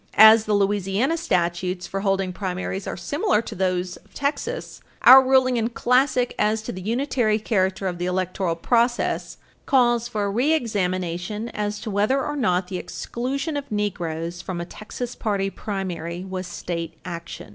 [0.17, 5.57] As the Louisiana statutes for holding primaries are similar to those of Texas, our ruling
[5.57, 9.37] in Classic as to the unitary character of the electoral process
[9.67, 14.65] calls for a reexamination as to whether or not the exclusion of Negroes from a
[14.65, 17.49] Texas party primary was state action.